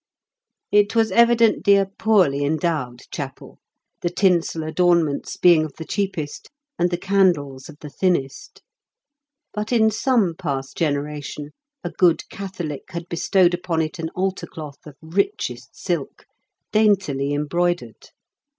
[0.71, 3.59] It was evidently a poorly endowed chapel,
[4.01, 8.63] the tinsel adornments being of the cheapest and the candles of the thinnest.
[9.53, 11.51] But in some past generation
[11.83, 16.25] a good Catholic had bestowed upon it an altarcloth of richest silk,
[16.71, 18.09] daintily embroidered.